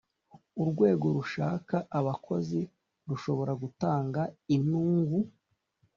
[0.61, 2.61] urwego rushaka abakozi
[3.09, 4.21] rushobora gutanga
[4.55, 5.19] inungu